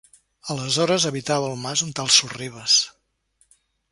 [0.53, 2.79] Aleshores habitava el mas un tal Sorribes.